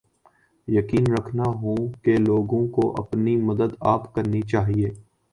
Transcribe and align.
یقین 0.67 1.05
رکھتا 1.13 1.49
ہوں 1.51 1.91
کے 2.03 2.15
لوگوں 2.17 2.65
کو 2.67 2.89
اپنی 2.97 3.35
مدد 3.41 3.75
آپ 3.85 4.13
کرنی 4.15 4.41
چاھیے 4.41 4.89